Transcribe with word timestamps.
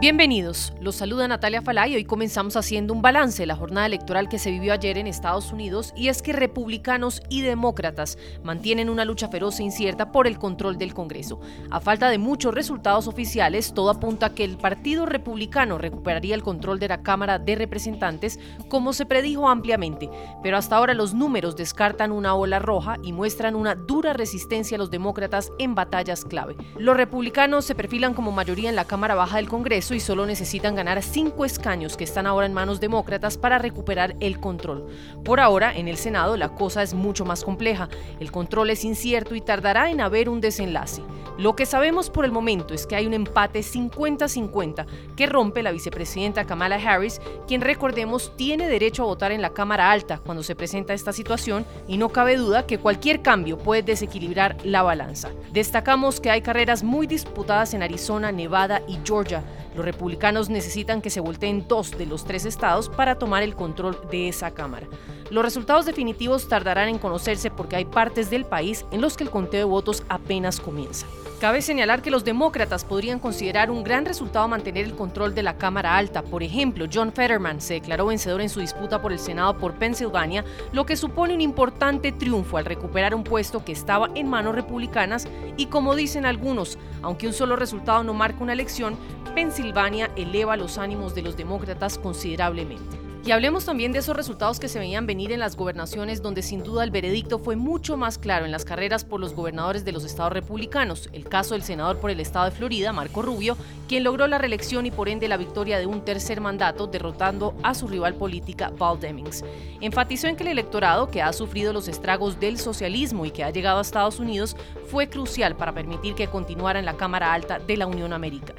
Bienvenidos, 0.00 0.72
los 0.80 0.96
saluda 0.96 1.28
Natalia 1.28 1.60
Falay 1.60 1.94
hoy 1.94 2.06
comenzamos 2.06 2.56
haciendo 2.56 2.94
un 2.94 3.02
balance 3.02 3.42
de 3.42 3.46
la 3.46 3.54
jornada 3.54 3.84
electoral 3.84 4.30
que 4.30 4.38
se 4.38 4.50
vivió 4.50 4.72
ayer 4.72 4.96
en 4.96 5.06
Estados 5.06 5.52
Unidos 5.52 5.92
y 5.94 6.08
es 6.08 6.22
que 6.22 6.32
republicanos 6.32 7.20
y 7.28 7.42
demócratas 7.42 8.16
mantienen 8.42 8.88
una 8.88 9.04
lucha 9.04 9.28
feroz 9.28 9.60
e 9.60 9.62
incierta 9.62 10.10
por 10.10 10.26
el 10.26 10.38
control 10.38 10.78
del 10.78 10.94
Congreso. 10.94 11.38
A 11.70 11.80
falta 11.80 12.08
de 12.08 12.16
muchos 12.16 12.54
resultados 12.54 13.08
oficiales, 13.08 13.74
todo 13.74 13.90
apunta 13.90 14.26
a 14.26 14.34
que 14.34 14.42
el 14.42 14.56
Partido 14.56 15.04
Republicano 15.04 15.76
recuperaría 15.76 16.34
el 16.34 16.42
control 16.42 16.78
de 16.78 16.88
la 16.88 17.02
Cámara 17.02 17.38
de 17.38 17.56
Representantes 17.56 18.40
como 18.70 18.94
se 18.94 19.04
predijo 19.04 19.50
ampliamente, 19.50 20.08
pero 20.42 20.56
hasta 20.56 20.76
ahora 20.76 20.94
los 20.94 21.12
números 21.12 21.56
descartan 21.56 22.10
una 22.10 22.34
ola 22.34 22.58
roja 22.58 22.96
y 23.02 23.12
muestran 23.12 23.54
una 23.54 23.74
dura 23.74 24.14
resistencia 24.14 24.76
a 24.76 24.78
los 24.78 24.90
demócratas 24.90 25.52
en 25.58 25.74
batallas 25.74 26.24
clave. 26.24 26.56
Los 26.78 26.96
republicanos 26.96 27.66
se 27.66 27.74
perfilan 27.74 28.14
como 28.14 28.32
mayoría 28.32 28.70
en 28.70 28.76
la 28.76 28.86
Cámara 28.86 29.14
Baja 29.14 29.36
del 29.36 29.50
Congreso 29.50 29.89
y 29.94 30.00
solo 30.00 30.26
necesitan 30.26 30.74
ganar 30.74 31.02
cinco 31.02 31.44
escaños 31.44 31.96
que 31.96 32.04
están 32.04 32.26
ahora 32.26 32.46
en 32.46 32.52
manos 32.52 32.80
demócratas 32.80 33.38
para 33.38 33.58
recuperar 33.58 34.16
el 34.20 34.40
control. 34.40 34.86
Por 35.24 35.40
ahora, 35.40 35.74
en 35.74 35.88
el 35.88 35.96
Senado 35.96 36.36
la 36.36 36.50
cosa 36.50 36.82
es 36.82 36.94
mucho 36.94 37.24
más 37.24 37.44
compleja. 37.44 37.88
El 38.18 38.30
control 38.32 38.70
es 38.70 38.84
incierto 38.84 39.34
y 39.34 39.40
tardará 39.40 39.90
en 39.90 40.00
haber 40.00 40.28
un 40.28 40.40
desenlace. 40.40 41.02
Lo 41.38 41.56
que 41.56 41.64
sabemos 41.64 42.10
por 42.10 42.24
el 42.24 42.32
momento 42.32 42.74
es 42.74 42.86
que 42.86 42.96
hay 42.96 43.06
un 43.06 43.14
empate 43.14 43.60
50-50 43.60 44.84
que 45.16 45.26
rompe 45.26 45.62
la 45.62 45.72
vicepresidenta 45.72 46.44
Kamala 46.44 46.76
Harris, 46.76 47.20
quien 47.46 47.62
recordemos 47.62 48.36
tiene 48.36 48.68
derecho 48.68 49.02
a 49.02 49.06
votar 49.06 49.32
en 49.32 49.40
la 49.40 49.50
Cámara 49.50 49.90
Alta 49.90 50.18
cuando 50.18 50.42
se 50.42 50.54
presenta 50.54 50.92
esta 50.92 51.12
situación 51.12 51.64
y 51.88 51.96
no 51.96 52.10
cabe 52.10 52.36
duda 52.36 52.66
que 52.66 52.78
cualquier 52.78 53.22
cambio 53.22 53.56
puede 53.56 53.82
desequilibrar 53.82 54.56
la 54.64 54.82
balanza. 54.82 55.30
Destacamos 55.52 56.20
que 56.20 56.30
hay 56.30 56.42
carreras 56.42 56.82
muy 56.82 57.06
disputadas 57.06 57.72
en 57.72 57.82
Arizona, 57.82 58.32
Nevada 58.32 58.82
y 58.86 58.98
Georgia. 59.04 59.42
Los 59.80 59.86
republicanos 59.86 60.50
necesitan 60.50 61.00
que 61.00 61.08
se 61.08 61.20
volteen 61.20 61.66
dos 61.66 61.92
de 61.92 62.04
los 62.04 62.26
tres 62.26 62.44
estados 62.44 62.90
para 62.90 63.14
tomar 63.14 63.42
el 63.42 63.56
control 63.56 63.98
de 64.10 64.28
esa 64.28 64.50
Cámara. 64.50 64.86
Los 65.30 65.42
resultados 65.42 65.86
definitivos 65.86 66.48
tardarán 66.48 66.90
en 66.90 66.98
conocerse 66.98 67.50
porque 67.50 67.76
hay 67.76 67.86
partes 67.86 68.28
del 68.28 68.44
país 68.44 68.84
en 68.90 69.00
los 69.00 69.16
que 69.16 69.24
el 69.24 69.30
conteo 69.30 69.60
de 69.60 69.64
votos 69.64 70.02
apenas 70.10 70.60
comienza. 70.60 71.06
Cabe 71.40 71.62
señalar 71.62 72.02
que 72.02 72.10
los 72.10 72.26
demócratas 72.26 72.84
podrían 72.84 73.18
considerar 73.18 73.70
un 73.70 73.82
gran 73.82 74.04
resultado 74.04 74.46
mantener 74.46 74.84
el 74.84 74.94
control 74.94 75.34
de 75.34 75.42
la 75.42 75.56
Cámara 75.56 75.96
Alta. 75.96 76.20
Por 76.20 76.42
ejemplo, 76.42 76.84
John 76.92 77.14
Fetterman 77.14 77.62
se 77.62 77.74
declaró 77.74 78.04
vencedor 78.04 78.42
en 78.42 78.50
su 78.50 78.60
disputa 78.60 79.00
por 79.00 79.12
el 79.12 79.18
Senado 79.18 79.56
por 79.56 79.72
Pensilvania, 79.76 80.44
lo 80.72 80.84
que 80.84 80.96
supone 80.96 81.32
un 81.32 81.40
importante 81.40 82.12
triunfo 82.12 82.58
al 82.58 82.66
recuperar 82.66 83.14
un 83.14 83.24
puesto 83.24 83.64
que 83.64 83.72
estaba 83.72 84.10
en 84.14 84.28
manos 84.28 84.54
republicanas 84.54 85.26
y 85.56 85.66
como 85.66 85.96
dicen 85.96 86.26
algunos, 86.26 86.76
aunque 87.02 87.26
un 87.26 87.32
solo 87.32 87.56
resultado 87.56 88.02
no 88.04 88.14
marca 88.14 88.42
una 88.42 88.52
elección, 88.52 88.96
Pensilvania 89.34 90.10
eleva 90.16 90.56
los 90.56 90.78
ánimos 90.78 91.14
de 91.14 91.22
los 91.22 91.36
demócratas 91.36 91.98
considerablemente. 91.98 93.09
Y 93.22 93.32
hablemos 93.32 93.66
también 93.66 93.92
de 93.92 93.98
esos 93.98 94.16
resultados 94.16 94.58
que 94.58 94.68
se 94.68 94.78
veían 94.78 95.06
venir 95.06 95.30
en 95.30 95.40
las 95.40 95.54
gobernaciones, 95.54 96.22
donde 96.22 96.42
sin 96.42 96.64
duda 96.64 96.84
el 96.84 96.90
veredicto 96.90 97.38
fue 97.38 97.54
mucho 97.54 97.98
más 97.98 98.16
claro 98.16 98.46
en 98.46 98.50
las 98.50 98.64
carreras 98.64 99.04
por 99.04 99.20
los 99.20 99.34
gobernadores 99.34 99.84
de 99.84 99.92
los 99.92 100.04
estados 100.04 100.32
republicanos. 100.32 101.10
El 101.12 101.28
caso 101.28 101.52
del 101.52 101.62
senador 101.62 101.98
por 101.98 102.10
el 102.10 102.18
estado 102.18 102.46
de 102.46 102.50
Florida, 102.52 102.94
Marco 102.94 103.20
Rubio, 103.20 103.58
quien 103.88 104.04
logró 104.04 104.26
la 104.26 104.38
reelección 104.38 104.86
y 104.86 104.90
por 104.90 105.10
ende 105.10 105.28
la 105.28 105.36
victoria 105.36 105.78
de 105.78 105.84
un 105.84 106.02
tercer 106.02 106.40
mandato, 106.40 106.86
derrotando 106.86 107.54
a 107.62 107.74
su 107.74 107.88
rival 107.88 108.14
política, 108.14 108.72
Val 108.78 108.98
Demings. 108.98 109.44
Enfatizó 109.82 110.26
en 110.26 110.36
que 110.36 110.44
el 110.44 110.48
electorado, 110.48 111.10
que 111.10 111.20
ha 111.20 111.34
sufrido 111.34 111.74
los 111.74 111.88
estragos 111.88 112.40
del 112.40 112.58
socialismo 112.58 113.26
y 113.26 113.32
que 113.32 113.44
ha 113.44 113.50
llegado 113.50 113.80
a 113.80 113.82
Estados 113.82 114.18
Unidos, 114.18 114.56
fue 114.90 115.10
crucial 115.10 115.56
para 115.56 115.74
permitir 115.74 116.14
que 116.14 116.28
continuara 116.28 116.78
en 116.78 116.86
la 116.86 116.96
Cámara 116.96 117.34
Alta 117.34 117.58
de 117.58 117.76
la 117.76 117.86
Unión 117.86 118.14
Americana 118.14 118.58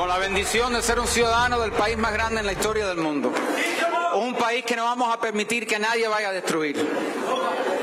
con 0.00 0.08
la 0.08 0.16
bendición 0.16 0.72
de 0.72 0.80
ser 0.80 0.98
un 0.98 1.06
ciudadano 1.06 1.60
del 1.60 1.72
país 1.72 1.98
más 1.98 2.14
grande 2.14 2.40
en 2.40 2.46
la 2.46 2.52
historia 2.52 2.86
del 2.86 2.96
mundo. 2.96 3.30
Un 4.14 4.34
país 4.34 4.64
que 4.64 4.74
no 4.74 4.84
vamos 4.84 5.12
a 5.12 5.20
permitir 5.20 5.66
que 5.66 5.78
nadie 5.78 6.08
vaya 6.08 6.30
a 6.30 6.32
destruir. 6.32 6.74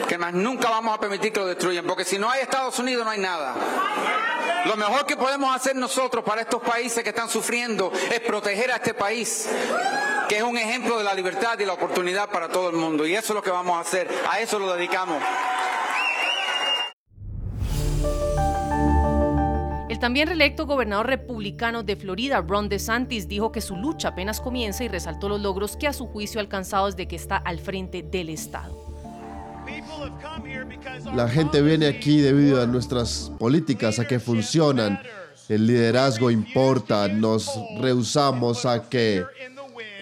Que 0.10 0.18
más 0.18 0.34
nunca 0.34 0.68
vamos 0.68 0.96
a 0.96 1.00
permitir 1.00 1.32
que 1.32 1.40
lo 1.40 1.46
destruyan, 1.46 1.86
porque 1.86 2.06
si 2.06 2.18
no 2.18 2.28
hay 2.28 2.42
Estados 2.42 2.80
Unidos 2.80 3.06
no 3.06 3.12
hay 3.12 3.20
nada. 3.20 3.54
Lo 4.66 4.76
mejor 4.76 5.06
que 5.06 5.16
podemos 5.16 5.56
hacer 5.56 5.76
nosotros 5.76 6.24
para 6.24 6.42
estos 6.42 6.60
países 6.60 7.04
que 7.04 7.10
están 7.10 7.30
sufriendo 7.30 7.92
es 8.12 8.20
proteger 8.22 8.72
a 8.72 8.78
este 8.78 8.96
país, 8.96 9.48
que 10.28 10.38
es 10.38 10.42
un 10.42 10.58
ejemplo 10.58 10.98
de 10.98 11.04
la 11.04 11.14
libertad 11.14 11.60
y 11.60 11.66
la 11.66 11.74
oportunidad 11.74 12.30
para 12.30 12.50
todo 12.50 12.72
el 12.72 12.78
mundo. 12.78 13.06
Y 13.06 13.14
eso 13.14 13.34
es 13.34 13.36
lo 13.36 13.44
que 13.44 13.52
vamos 13.52 13.78
a 13.78 13.82
hacer, 13.82 14.10
a 14.28 14.40
eso 14.40 14.58
lo 14.58 14.74
dedicamos. 14.74 15.22
El 19.98 20.02
también 20.02 20.28
reelecto 20.28 20.68
gobernador 20.68 21.08
republicano 21.08 21.82
de 21.82 21.96
Florida, 21.96 22.40
Ron 22.48 22.70
DeSantis, 22.70 23.28
dijo 23.28 23.52
que 23.52 23.62
su 23.62 23.76
lucha 23.76 24.10
apenas 24.10 24.40
comienza 24.40 24.84
y 24.84 24.90
resaltó 24.90 25.28
los 25.28 25.42
logros 25.42 25.76
que 25.76 25.88
a 25.88 25.92
su 25.92 26.06
juicio 26.06 26.40
ha 26.40 26.44
alcanzado 26.44 26.86
desde 26.86 27.08
que 27.08 27.16
está 27.16 27.38
al 27.38 27.58
frente 27.58 28.04
del 28.04 28.30
Estado. 28.30 28.78
La 31.16 31.28
gente 31.28 31.64
viene 31.64 31.88
aquí 31.88 32.20
debido 32.20 32.62
a 32.62 32.68
nuestras 32.68 33.32
políticas, 33.40 33.98
a 33.98 34.06
que 34.06 34.20
funcionan. 34.20 35.00
El 35.50 35.66
liderazgo 35.66 36.30
importa, 36.30 37.08
nos 37.08 37.50
rehusamos 37.82 38.68
a 38.68 38.88
que 38.88 39.26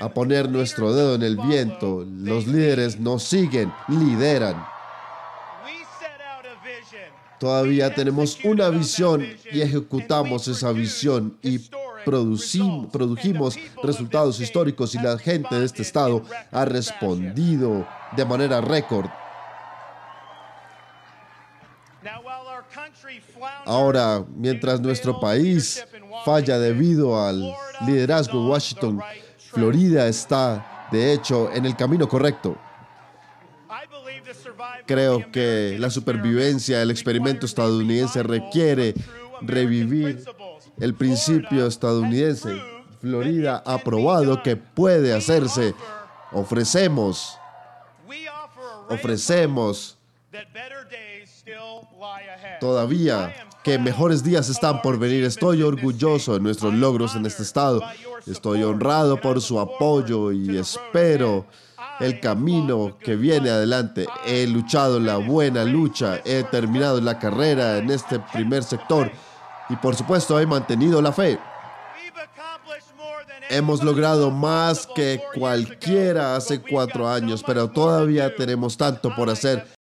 a 0.02 0.10
poner 0.10 0.52
nuestro 0.52 0.94
dedo 0.94 1.16
en 1.16 1.24
el 1.24 1.38
viento. 1.38 2.06
Los 2.06 2.48
líderes 2.48 3.00
nos 3.00 3.24
siguen, 3.24 3.72
lideran. 3.88 4.75
Todavía 7.40 7.94
tenemos 7.94 8.38
una 8.44 8.70
visión 8.70 9.26
y 9.52 9.62
ejecutamos 9.62 10.48
esa 10.48 10.72
visión 10.72 11.38
y 11.42 11.60
produjimos 12.06 13.58
resultados 13.84 14.40
históricos 14.40 14.96
y 14.96 15.00
la 15.00 15.18
gente 15.18 15.56
de 15.56 15.66
este 15.66 15.82
estado 15.82 16.24
ha 16.52 16.66
respondido 16.66 17.86
de 18.16 18.26
manera 18.26 18.62
récord. 18.62 19.10
Ahora, 23.66 24.24
mientras 24.36 24.80
nuestro 24.80 25.20
país 25.20 25.84
falla 26.24 26.60
debido 26.60 27.20
al 27.20 27.54
liderazgo 27.86 28.44
de 28.44 28.50
Washington, 28.50 29.02
Florida 29.38 30.08
está, 30.08 30.88
de 30.92 31.14
hecho, 31.14 31.52
en 31.52 31.66
el 31.66 31.76
camino 31.76 32.08
correcto. 32.08 32.58
Creo 34.86 35.32
que 35.32 35.78
la 35.80 35.90
supervivencia 35.90 36.80
del 36.80 36.92
experimento 36.92 37.46
estadounidense 37.46 38.22
requiere 38.24 38.94
revivir 39.42 40.24
el 40.80 40.94
principio 40.94 41.66
estadounidense. 41.66 42.56
Florida 43.02 43.64
ha 43.66 43.78
probado 43.80 44.42
que 44.44 44.56
puede 44.56 45.14
hacerse. 45.14 45.74
Ofrecemos, 46.32 47.38
ofrecemos 48.90 49.98
todavía 52.60 53.34
que 53.64 53.80
mejores 53.80 54.24
días 54.24 54.50
están 54.50 54.82
por 54.82 55.00
venir. 55.00 55.24
Estoy 55.24 55.64
orgulloso 55.64 56.34
de 56.34 56.40
nuestros 56.40 56.74
logros 56.74 57.16
en 57.16 57.26
este 57.26 57.44
estado. 57.44 57.82
Estoy 58.28 58.64
honrado 58.64 59.20
por 59.20 59.42
su 59.42 59.60
apoyo 59.60 60.32
y 60.32 60.58
espero 60.58 61.46
el 62.00 62.20
camino 62.20 62.98
que 63.00 63.16
viene 63.16 63.50
adelante. 63.50 64.08
He 64.26 64.48
luchado 64.48 65.00
la 65.00 65.18
buena 65.18 65.64
lucha, 65.64 66.20
he 66.26 66.44
terminado 66.44 67.00
la 67.02 67.20
carrera 67.20 67.78
en 67.78 67.90
este 67.92 68.20
primer 68.20 68.64
sector 68.64 69.12
y 69.70 69.76
por 69.78 69.96
supuesto 69.96 70.40
he 70.40 70.46
mantenido 70.46 71.02
la 71.02 71.12
fe. 71.12 71.40
Hemos 73.50 73.84
logrado 73.84 74.32
más 74.32 74.88
que 74.96 75.22
cualquiera 75.36 76.36
hace 76.36 76.62
cuatro 76.62 77.08
años, 77.08 77.44
pero 77.46 77.70
todavía 77.70 78.36
tenemos 78.36 78.76
tanto 78.76 79.16
por 79.16 79.30
hacer. 79.30 79.75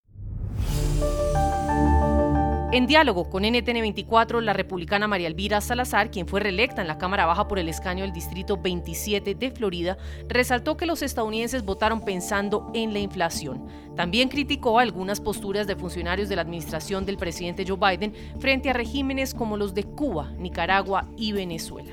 En 2.73 2.87
diálogo 2.87 3.29
con 3.29 3.43
NTN24, 3.43 4.39
la 4.39 4.53
republicana 4.53 5.05
María 5.05 5.27
Elvira 5.27 5.59
Salazar, 5.59 6.09
quien 6.09 6.25
fue 6.25 6.39
reelecta 6.39 6.81
en 6.81 6.87
la 6.87 6.97
Cámara 6.97 7.25
Baja 7.25 7.45
por 7.49 7.59
el 7.59 7.67
escaño 7.67 8.05
del 8.05 8.13
Distrito 8.13 8.55
27 8.55 9.35
de 9.35 9.51
Florida, 9.51 9.97
resaltó 10.29 10.77
que 10.77 10.85
los 10.85 11.01
estadounidenses 11.01 11.65
votaron 11.65 12.05
pensando 12.05 12.71
en 12.73 12.93
la 12.93 12.99
inflación. 12.99 13.67
También 13.97 14.29
criticó 14.29 14.79
algunas 14.79 15.19
posturas 15.19 15.67
de 15.67 15.75
funcionarios 15.75 16.29
de 16.29 16.37
la 16.37 16.43
administración 16.43 17.05
del 17.05 17.17
presidente 17.17 17.65
Joe 17.67 17.75
Biden 17.75 18.15
frente 18.39 18.69
a 18.69 18.73
regímenes 18.73 19.33
como 19.33 19.57
los 19.57 19.73
de 19.73 19.83
Cuba, 19.83 20.31
Nicaragua 20.37 21.09
y 21.17 21.33
Venezuela. 21.33 21.91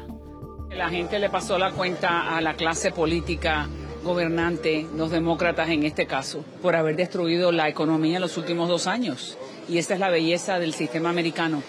La 0.71 0.91
gente 0.91 1.19
le 1.19 1.29
pasó 1.29 1.59
la 1.59 1.73
cuenta 1.73 2.37
a 2.37 2.41
la 2.41 2.55
clase 2.55 2.93
política 2.93 3.67
gobernante, 4.05 4.87
los 4.95 5.11
demócratas 5.11 5.71
en 5.71 5.83
este 5.83 6.07
caso, 6.07 6.45
por 6.63 6.77
haber 6.77 6.95
destruido 6.95 7.51
la 7.51 7.69
economía 7.69 8.19
en 8.19 8.23
los 8.23 8.37
últimos 8.37 8.69
dos 8.69 8.87
años. 8.87 9.37
Y 9.69 9.79
esa 9.79 9.95
es 9.95 10.01
la 10.01 10.09
belleza 10.09 10.59
del 10.59 10.75
sistema 10.75 11.11
americano, 11.11 11.63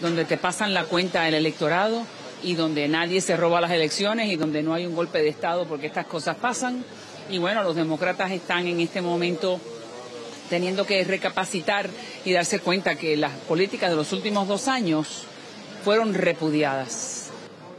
donde 0.00 0.24
te 0.24 0.38
pasan 0.38 0.72
la 0.72 0.84
cuenta 0.84 1.28
el 1.28 1.34
electorado 1.34 2.02
y 2.42 2.54
donde 2.54 2.88
nadie 2.88 3.20
se 3.20 3.36
roba 3.36 3.60
las 3.60 3.70
elecciones 3.70 4.30
y 4.30 4.36
donde 4.36 4.62
no 4.62 4.74
hay 4.74 4.86
un 4.86 4.94
golpe 4.94 5.18
de 5.18 5.28
Estado 5.28 5.66
porque 5.66 5.86
estas 5.86 6.06
cosas 6.06 6.36
pasan. 6.36 6.84
Y 7.30 7.38
bueno, 7.38 7.62
los 7.62 7.76
demócratas 7.76 8.30
están 8.30 8.66
en 8.66 8.80
este 8.80 9.00
momento 9.00 9.60
teniendo 10.48 10.84
que 10.84 11.04
recapacitar 11.04 11.88
y 12.24 12.32
darse 12.32 12.58
cuenta 12.58 12.96
que 12.96 13.16
las 13.16 13.32
políticas 13.32 13.90
de 13.90 13.96
los 13.96 14.12
últimos 14.12 14.48
dos 14.48 14.68
años 14.68 15.24
fueron 15.84 16.14
repudiadas. 16.14 17.30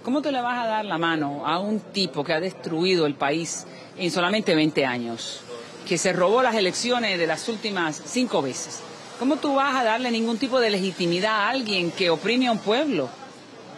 ¿Cómo 0.03 0.21
te 0.21 0.31
le 0.31 0.41
vas 0.41 0.65
a 0.65 0.67
dar 0.67 0.85
la 0.85 0.97
mano 0.97 1.47
a 1.47 1.59
un 1.59 1.79
tipo 1.79 2.23
que 2.23 2.33
ha 2.33 2.39
destruido 2.39 3.05
el 3.05 3.15
país 3.15 3.65
en 3.97 4.11
solamente 4.11 4.53
20 4.53 4.85
años, 4.85 5.39
que 5.87 5.97
se 5.97 6.13
robó 6.13 6.41
las 6.41 6.55
elecciones 6.55 7.17
de 7.17 7.27
las 7.27 7.47
últimas 7.47 8.01
cinco 8.05 8.41
veces? 8.41 8.79
¿Cómo 9.19 9.37
tú 9.37 9.55
vas 9.55 9.75
a 9.75 9.83
darle 9.83 10.11
ningún 10.11 10.37
tipo 10.37 10.59
de 10.59 10.69
legitimidad 10.69 11.33
a 11.33 11.49
alguien 11.49 11.91
que 11.91 12.09
oprime 12.09 12.47
a 12.47 12.51
un 12.51 12.57
pueblo? 12.57 13.09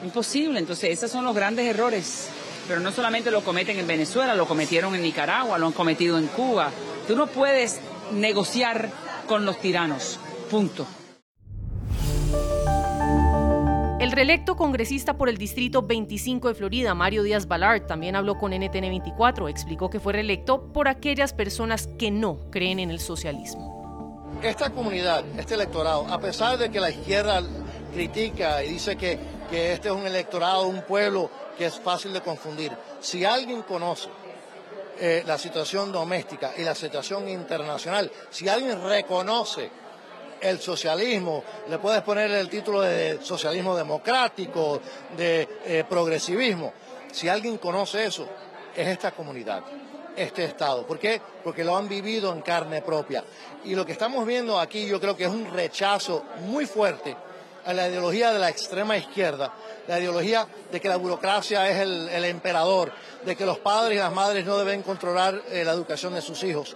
Imposible. 0.03 0.59
Entonces, 0.59 0.91
esos 0.91 1.11
son 1.11 1.25
los 1.25 1.35
grandes 1.35 1.65
errores. 1.65 2.29
Pero 2.67 2.79
no 2.79 2.91
solamente 2.91 3.29
lo 3.29 3.43
cometen 3.43 3.77
en 3.77 3.85
Venezuela, 3.85 4.33
lo 4.33 4.47
cometieron 4.47 4.95
en 4.95 5.01
Nicaragua, 5.01 5.57
lo 5.57 5.67
han 5.67 5.73
cometido 5.73 6.17
en 6.17 6.27
Cuba. 6.27 6.71
Tú 7.07 7.15
no 7.15 7.27
puedes 7.27 7.79
negociar 8.11 8.89
con 9.27 9.45
los 9.45 9.59
tiranos. 9.59 10.19
Punto. 10.49 10.87
El 13.99 14.11
reelecto 14.11 14.55
congresista 14.55 15.17
por 15.17 15.29
el 15.29 15.37
Distrito 15.37 15.81
25 15.81 16.47
de 16.47 16.55
Florida, 16.55 16.93
Mario 16.93 17.23
Díaz 17.23 17.47
Balart, 17.47 17.87
también 17.87 18.15
habló 18.15 18.37
con 18.37 18.51
NTN 18.51 18.81
24. 18.81 19.47
Explicó 19.47 19.89
que 19.89 19.99
fue 19.99 20.13
reelecto 20.13 20.71
por 20.71 20.87
aquellas 20.87 21.33
personas 21.33 21.87
que 21.99 22.09
no 22.09 22.49
creen 22.51 22.79
en 22.79 22.91
el 22.91 22.99
socialismo. 22.99 23.74
Esta 24.41 24.69
comunidad, 24.69 25.23
este 25.37 25.55
electorado, 25.55 26.07
a 26.07 26.19
pesar 26.19 26.57
de 26.57 26.69
que 26.69 26.79
la 26.79 26.89
izquierda 26.89 27.41
critica 27.93 28.63
y 28.63 28.69
dice 28.69 28.95
que, 28.95 29.17
que 29.49 29.73
este 29.73 29.87
es 29.87 29.93
un 29.93 30.05
electorado, 30.05 30.67
un 30.67 30.81
pueblo 30.83 31.29
que 31.57 31.65
es 31.65 31.79
fácil 31.79 32.13
de 32.13 32.21
confundir, 32.21 32.71
si 32.99 33.25
alguien 33.25 33.63
conoce 33.63 34.09
eh, 34.99 35.23
la 35.25 35.37
situación 35.37 35.91
doméstica 35.91 36.53
y 36.57 36.63
la 36.63 36.75
situación 36.75 37.27
internacional, 37.27 38.11
si 38.29 38.47
alguien 38.47 38.81
reconoce 38.83 39.69
el 40.41 40.59
socialismo, 40.59 41.43
le 41.69 41.79
puedes 41.79 42.01
poner 42.01 42.29
el 42.31 42.49
título 42.49 42.81
de 42.81 43.19
socialismo 43.21 43.75
democrático, 43.75 44.79
de 45.17 45.47
eh, 45.65 45.83
progresivismo. 45.89 46.73
Si 47.11 47.27
alguien 47.27 47.57
conoce 47.57 48.05
eso, 48.05 48.27
es 48.75 48.87
esta 48.87 49.11
comunidad, 49.11 49.63
este 50.15 50.45
Estado. 50.45 50.85
¿Por 50.85 50.99
qué? 50.99 51.21
Porque 51.43 51.63
lo 51.63 51.75
han 51.75 51.87
vivido 51.87 52.31
en 52.33 52.41
carne 52.41 52.81
propia. 52.81 53.23
Y 53.63 53.75
lo 53.75 53.85
que 53.85 53.91
estamos 53.91 54.25
viendo 54.25 54.59
aquí 54.59 54.87
yo 54.87 54.99
creo 54.99 55.15
que 55.15 55.25
es 55.25 55.29
un 55.29 55.51
rechazo 55.51 56.23
muy 56.41 56.65
fuerte 56.65 57.15
a 57.65 57.73
la 57.73 57.87
ideología 57.87 58.31
de 58.31 58.39
la 58.39 58.49
extrema 58.49 58.95
izquierda, 58.95 59.51
la 59.87 59.99
ideología 59.99 60.47
de 60.71 60.79
que 60.79 60.87
la 60.87 60.97
burocracia 60.97 61.67
es 61.69 61.79
el, 61.79 62.25
emperador, 62.25 62.91
de 63.25 63.35
que 63.35 63.45
los 63.45 63.57
padres 63.57 63.97
y 63.97 63.99
las 63.99 64.13
madres 64.13 64.45
no 64.45 64.57
deben 64.57 64.83
controlar 64.83 65.41
eh, 65.49 65.63
la 65.65 65.71
educación 65.71 66.13
de 66.13 66.21
sus 66.21 66.43
hijos 66.43 66.75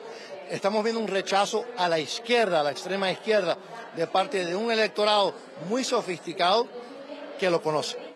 estamos 0.50 0.83
viendo 0.83 1.01
un 1.01 1.07
rechazo 1.07 1.65
a 1.77 1.88
la 1.88 2.00
izquierda, 2.00 2.59
a 2.59 2.63
la 2.63 2.71
extrema 2.71 3.12
izquierda, 3.12 3.57
de 3.95 4.07
parte 4.07 4.45
de 4.45 4.56
un 4.56 4.71
electorado 4.71 5.33
muy 5.69 5.83
sofisticado 5.83 6.68
que 7.39 7.50
lo 7.50 7.62
conoce. 7.62 8.08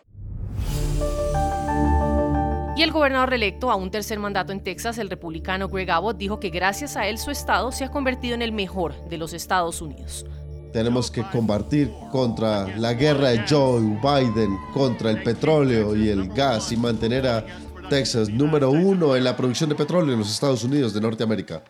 Y 2.75 2.81
el 2.81 2.91
gobernador 2.91 3.29
reelecto 3.29 3.69
a 3.69 3.75
un 3.75 3.91
tercer 3.91 4.17
mandato 4.17 4.51
en 4.51 4.63
Texas, 4.63 4.97
el 4.97 5.07
republicano 5.07 5.69
Greg 5.69 5.91
Abbott, 5.91 6.17
dijo 6.17 6.39
que 6.39 6.49
gracias 6.49 6.97
a 6.97 7.07
él 7.07 7.19
su 7.19 7.29
estado 7.29 7.71
se 7.71 7.83
ha 7.83 7.91
convertido 7.91 8.33
en 8.33 8.41
el 8.41 8.51
mejor 8.51 8.95
de 9.09 9.19
los 9.19 9.33
Estados 9.33 9.79
Unidos. 9.79 10.25
Tenemos 10.71 11.11
que 11.11 11.21
combatir 11.21 11.91
contra 12.11 12.75
la 12.77 12.95
guerra 12.95 13.29
de 13.29 13.45
Joe 13.47 13.79
Biden, 13.79 14.57
contra 14.73 15.11
el 15.11 15.21
petróleo 15.21 15.95
y 15.95 16.09
el 16.09 16.29
gas 16.29 16.71
y 16.71 16.77
mantener 16.77 17.27
a 17.27 17.45
Texas 17.91 18.27
número 18.29 18.71
uno 18.71 19.15
en 19.15 19.23
la 19.23 19.37
producción 19.37 19.69
de 19.69 19.75
petróleo 19.75 20.13
en 20.13 20.19
los 20.19 20.31
Estados 20.31 20.63
Unidos 20.63 20.95
de 20.95 21.01
Norteamérica. 21.01 21.63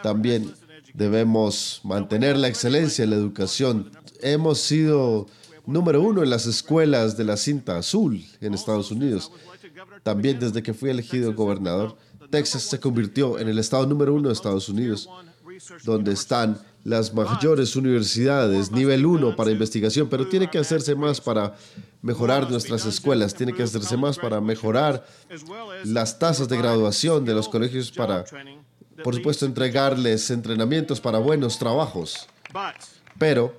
También 0.00 0.54
debemos 0.94 1.80
mantener 1.82 2.36
la 2.36 2.46
excelencia 2.46 3.02
en 3.02 3.10
la 3.10 3.16
educación. 3.16 3.90
Hemos 4.20 4.60
sido 4.60 5.26
número 5.66 6.00
uno 6.02 6.22
en 6.22 6.30
las 6.30 6.46
escuelas 6.46 7.16
de 7.16 7.24
la 7.24 7.36
cinta 7.36 7.78
azul 7.78 8.24
en 8.40 8.54
Estados 8.54 8.90
Unidos. 8.90 9.30
También 10.02 10.38
desde 10.38 10.62
que 10.62 10.74
fui 10.74 10.90
elegido 10.90 11.34
gobernador, 11.34 11.96
Texas 12.30 12.62
se 12.62 12.78
convirtió 12.80 13.38
en 13.38 13.48
el 13.48 13.58
estado 13.58 13.86
número 13.86 14.14
uno 14.14 14.28
de 14.28 14.34
Estados 14.34 14.68
Unidos, 14.68 15.08
donde 15.84 16.12
están 16.12 16.60
las 16.84 17.12
mayores 17.12 17.76
universidades, 17.76 18.70
nivel 18.70 19.04
uno 19.04 19.36
para 19.36 19.50
investigación, 19.50 20.08
pero 20.08 20.26
tiene 20.28 20.48
que 20.48 20.58
hacerse 20.58 20.94
más 20.94 21.20
para 21.20 21.56
mejorar 22.00 22.50
nuestras 22.50 22.86
escuelas, 22.86 23.34
tiene 23.34 23.52
que 23.52 23.62
hacerse 23.62 23.96
más 23.96 24.16
para 24.16 24.40
mejorar 24.40 25.06
las 25.84 26.18
tasas 26.18 26.48
de 26.48 26.56
graduación 26.56 27.24
de 27.24 27.34
los 27.34 27.48
colegios 27.48 27.90
para 27.90 28.24
por 29.02 29.14
supuesto, 29.14 29.46
entregarles 29.46 30.30
entrenamientos 30.30 31.00
para 31.00 31.18
buenos 31.18 31.58
trabajos. 31.58 32.28
Pero 33.18 33.54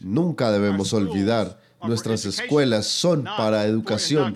nunca 0.00 0.50
debemos 0.50 0.92
olvidar, 0.92 1.60
nuestras 1.82 2.24
escuelas 2.24 2.86
son 2.86 3.24
para 3.24 3.64
educación, 3.64 4.34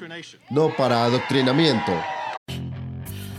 no 0.50 0.74
para 0.76 1.04
adoctrinamiento. 1.04 1.92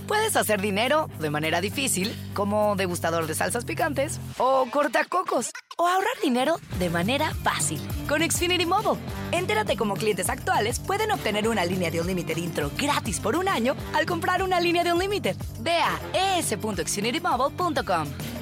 Puedes 0.10 0.36
hacer 0.36 0.60
dinero 0.60 1.08
de 1.20 1.30
manera 1.30 1.62
difícil, 1.62 2.12
como 2.34 2.76
degustador 2.76 3.28
de 3.28 3.36
salsas 3.36 3.64
picantes, 3.64 4.20
o 4.40 4.66
cortacocos, 4.72 5.52
o 5.78 5.88
ahorrar 5.88 6.20
dinero 6.24 6.60
de 6.80 6.90
manera 6.90 7.32
fácil 7.44 7.80
con 8.08 8.28
Xfinity 8.28 8.66
Mobile. 8.66 9.00
Entérate 9.32 9.78
cómo 9.78 9.94
clientes 9.94 10.28
actuales 10.28 10.80
pueden 10.80 11.12
obtener 11.12 11.48
una 11.48 11.64
línea 11.64 11.92
de 11.92 12.00
un 12.00 12.08
Unlimited 12.08 12.38
intro 12.38 12.72
gratis 12.76 13.20
por 13.20 13.36
un 13.36 13.48
año 13.48 13.76
al 13.94 14.08
comprar 14.08 14.42
una 14.42 14.60
línea 14.60 14.84
de 14.84 14.94
un 14.94 14.98
Unlimited. 14.98 15.36
Ve 15.60 15.78
a 15.78 16.40
es.xfinitymobile.com. 16.40 18.39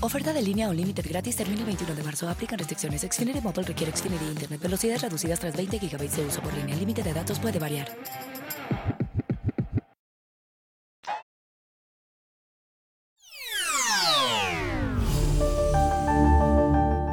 Oferta 0.00 0.32
de 0.32 0.42
línea 0.42 0.68
Unlimited 0.68 1.06
gratis 1.08 1.36
termina 1.36 1.60
el 1.60 1.66
21 1.66 1.94
de 1.94 2.02
marzo. 2.02 2.28
Aplican 2.28 2.58
restricciones. 2.58 3.02
Xfinity 3.02 3.40
Mobile 3.40 3.62
requiere 3.62 3.96
Xfinity 3.96 4.24
Internet. 4.26 4.60
Velocidades 4.60 5.02
reducidas 5.02 5.40
tras 5.40 5.56
20 5.56 5.78
GB 5.78 5.98
de 5.98 6.26
uso 6.26 6.42
por 6.42 6.52
línea. 6.54 6.74
El 6.74 6.80
límite 6.80 7.02
de 7.02 7.12
datos 7.12 7.38
puede 7.38 7.58
variar. 7.58 7.88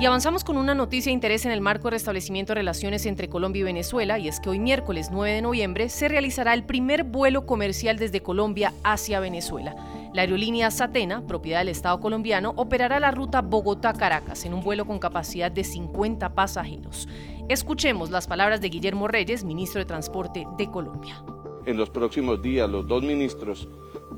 Y 0.03 0.05
avanzamos 0.05 0.43
con 0.43 0.57
una 0.57 0.75
noticia 0.75 1.11
de 1.11 1.13
interés 1.13 1.45
en 1.45 1.53
el 1.53 1.61
marco 1.61 1.85
de 1.85 1.91
restablecimiento 1.91 2.51
de 2.51 2.55
relaciones 2.55 3.05
entre 3.05 3.29
Colombia 3.29 3.61
y 3.61 3.63
Venezuela, 3.63 4.19
y 4.19 4.27
es 4.27 4.41
que 4.41 4.49
hoy 4.49 4.59
miércoles 4.59 5.07
9 5.13 5.35
de 5.35 5.41
noviembre 5.41 5.87
se 5.87 6.09
realizará 6.09 6.53
el 6.53 6.65
primer 6.65 7.05
vuelo 7.05 7.45
comercial 7.45 7.97
desde 7.97 8.21
Colombia 8.21 8.73
hacia 8.83 9.21
Venezuela. 9.21 9.73
La 10.13 10.21
aerolínea 10.21 10.69
Satena, 10.69 11.25
propiedad 11.25 11.59
del 11.59 11.69
Estado 11.69 11.99
colombiano, 11.99 12.53
operará 12.55 12.99
la 12.99 13.09
ruta 13.09 13.41
Bogotá-Caracas 13.41 14.45
en 14.45 14.53
un 14.53 14.61
vuelo 14.61 14.85
con 14.85 14.99
capacidad 14.99 15.51
de 15.51 15.63
50 15.63 16.35
pasajeros. 16.35 17.07
Escuchemos 17.49 18.11
las 18.11 18.27
palabras 18.27 18.61
de 18.61 18.69
Guillermo 18.69 19.07
Reyes, 19.07 19.43
ministro 19.43 19.79
de 19.79 19.85
Transporte 19.85 20.45
de 20.55 20.69
Colombia. 20.69 21.23
En 21.65 21.77
los 21.77 21.89
próximos 21.89 22.43
días, 22.43 22.69
los 22.69 22.87
dos 22.87 23.01
ministros, 23.01 23.67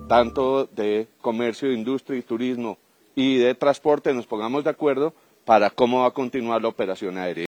tanto 0.10 0.66
de 0.66 1.08
Comercio, 1.22 1.72
Industria 1.72 2.20
y 2.20 2.24
Turismo 2.24 2.78
y 3.16 3.38
de 3.38 3.56
Transporte, 3.56 4.14
nos 4.14 4.28
pongamos 4.28 4.66
de 4.66 4.72
acuerdo 4.72 5.14
para 5.46 5.70
cómo 5.70 6.02
va 6.02 6.08
a 6.08 6.12
continuar 6.12 6.62
la 6.62 6.68
operación 6.68 7.18
aérea. 7.18 7.46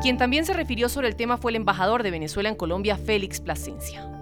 Quien 0.00 0.16
también 0.16 0.46
se 0.46 0.54
refirió 0.54 0.88
sobre 0.88 1.08
el 1.08 1.16
tema 1.16 1.36
fue 1.36 1.50
el 1.50 1.56
embajador 1.56 2.02
de 2.02 2.10
Venezuela 2.10 2.48
en 2.48 2.54
Colombia, 2.54 2.96
Félix 2.96 3.40
Plasencia. 3.42 4.17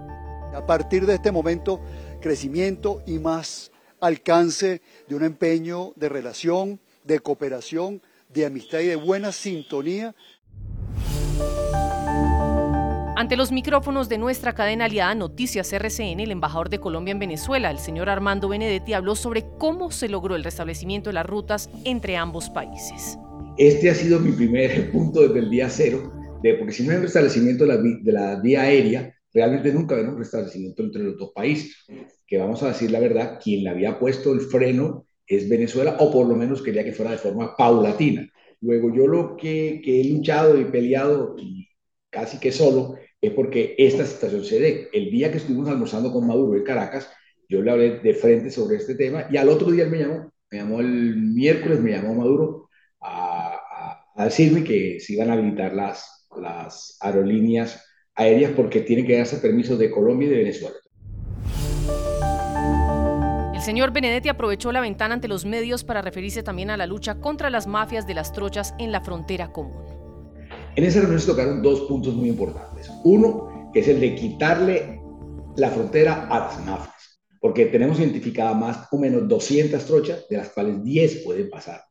A 0.57 0.65
partir 0.65 1.05
de 1.05 1.13
este 1.13 1.31
momento, 1.31 1.79
crecimiento 2.19 3.03
y 3.05 3.19
más 3.19 3.71
alcance 4.01 4.81
de 5.07 5.15
un 5.15 5.23
empeño 5.23 5.93
de 5.95 6.09
relación, 6.09 6.79
de 7.03 7.19
cooperación, 7.19 8.01
de 8.33 8.45
amistad 8.45 8.79
y 8.79 8.87
de 8.87 8.95
buena 8.95 9.31
sintonía 9.31 10.15
ante 13.19 13.35
los 13.35 13.51
micrófonos 13.51 14.09
de 14.09 14.19
nuestra 14.19 14.53
cadena 14.53 14.85
aliada 14.85 15.15
Noticias 15.15 15.73
RCN, 15.73 16.19
el 16.19 16.29
embajador 16.29 16.69
de 16.69 16.79
Colombia 16.79 17.13
en 17.13 17.17
Venezuela, 17.17 17.71
el 17.71 17.79
señor 17.79 18.09
Armando 18.09 18.47
Benedetti, 18.47 18.93
habló 18.93 19.15
sobre 19.15 19.43
cómo 19.57 19.89
se 19.89 20.07
logró 20.07 20.35
el 20.35 20.43
restablecimiento 20.43 21.09
de 21.09 21.15
las 21.15 21.25
rutas 21.25 21.67
entre 21.83 22.15
ambos 22.15 22.51
países. 22.51 23.17
Este 23.57 23.89
ha 23.89 23.95
sido 23.95 24.19
mi 24.19 24.33
primer 24.33 24.91
punto 24.91 25.21
desde 25.21 25.39
el 25.39 25.49
día 25.49 25.67
cero, 25.67 26.13
de, 26.43 26.53
porque 26.53 26.71
si 26.73 26.83
no 26.83 26.91
hay 26.91 26.97
un 26.97 27.03
restablecimiento 27.03 27.65
de 27.65 27.73
la, 27.73 27.77
de 27.81 28.11
la 28.11 28.39
vía 28.39 28.61
aérea, 28.61 29.16
realmente 29.37 29.71
nunca 29.71 29.93
habrá 29.93 30.09
un 30.09 30.17
restablecimiento 30.17 30.81
entre 30.81 31.03
los 31.03 31.15
dos 31.15 31.31
países. 31.31 31.85
Que 32.25 32.39
vamos 32.39 32.63
a 32.63 32.69
decir 32.69 32.89
la 32.89 32.99
verdad, 32.99 33.39
quien 33.41 33.63
le 33.63 33.69
había 33.69 33.99
puesto 33.99 34.33
el 34.33 34.41
freno 34.41 35.05
es 35.27 35.47
Venezuela, 35.47 35.97
o 35.99 36.11
por 36.11 36.25
lo 36.27 36.35
menos 36.35 36.63
quería 36.63 36.83
que 36.83 36.91
fuera 36.91 37.11
de 37.11 37.19
forma 37.19 37.55
paulatina. 37.55 38.27
Luego 38.61 38.91
yo 38.91 39.05
lo 39.05 39.37
que, 39.37 39.79
que 39.83 40.01
he 40.01 40.05
luchado 40.05 40.59
y 40.59 40.65
peleado, 40.65 41.35
casi 42.09 42.39
que 42.39 42.51
solo, 42.51 42.95
es 43.21 43.31
porque 43.33 43.75
esta 43.77 44.07
situación 44.07 44.43
se 44.43 44.59
dé. 44.59 44.89
El 44.91 45.11
día 45.11 45.29
que 45.29 45.37
estuvimos 45.37 45.69
almorzando 45.69 46.11
con 46.11 46.25
Maduro 46.25 46.57
en 46.57 46.63
Caracas, 46.63 47.07
yo 47.47 47.61
le 47.61 47.69
hablé 47.69 47.99
de 47.99 48.13
frente 48.15 48.49
sobre 48.49 48.77
este 48.77 48.95
tema 48.95 49.27
y 49.29 49.37
al 49.37 49.49
otro 49.49 49.69
día 49.69 49.83
él 49.83 49.91
me 49.91 49.99
llamó, 49.99 50.33
me 50.49 50.57
llamó 50.57 50.79
el 50.79 51.15
miércoles, 51.15 51.79
me 51.79 51.91
llamó 51.91 52.15
Maduro 52.15 52.69
a, 53.01 54.01
a, 54.15 54.25
decirme 54.25 54.63
que 54.63 54.99
se 54.99 55.13
iban 55.13 55.29
a 55.29 55.33
habilitar 55.33 55.75
las, 55.75 56.27
las 56.35 56.97
aerolíneas 57.01 57.86
aéreas 58.17 58.51
porque 58.55 58.81
tienen 58.81 59.05
que 59.05 59.17
darse 59.17 59.37
permiso 59.37 59.77
de 59.77 59.89
Colombia 59.89 60.27
y 60.27 60.31
de 60.31 60.37
Venezuela. 60.37 60.75
El 63.53 63.61
señor 63.61 63.91
Benedetti 63.91 64.29
aprovechó 64.29 64.71
la 64.71 64.81
ventana 64.81 65.13
ante 65.13 65.27
los 65.27 65.45
medios 65.45 65.83
para 65.83 66.01
referirse 66.01 66.43
también 66.43 66.69
a 66.69 66.77
la 66.77 66.87
lucha 66.87 67.15
contra 67.15 67.49
las 67.49 67.67
mafias 67.67 68.07
de 68.07 68.13
las 68.13 68.33
trochas 68.33 68.73
en 68.79 68.91
la 68.91 69.01
frontera 69.01 69.51
común. 69.51 69.77
En 70.75 70.83
esa 70.83 70.99
reunión 70.99 71.19
se 71.19 71.27
tocaron 71.27 71.61
dos 71.61 71.81
puntos 71.81 72.13
muy 72.13 72.29
importantes. 72.29 72.89
Uno, 73.03 73.71
que 73.73 73.79
es 73.79 73.87
el 73.87 73.99
de 73.99 74.15
quitarle 74.15 75.01
la 75.55 75.69
frontera 75.69 76.27
a 76.27 76.39
las 76.39 76.65
mafias, 76.65 77.19
porque 77.41 77.65
tenemos 77.65 77.99
identificada 77.99 78.53
más 78.53 78.87
o 78.91 78.97
menos 78.97 79.27
200 79.27 79.83
trochas, 79.85 80.27
de 80.29 80.37
las 80.37 80.49
cuales 80.49 80.83
10 80.83 81.23
pueden 81.23 81.49
pasar. 81.49 81.81